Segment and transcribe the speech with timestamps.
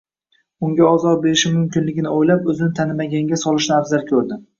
[0.67, 4.41] unga ozor berishi mumkinligini o'ylab o'zini tanimaganga solishni afzal ko'rdi.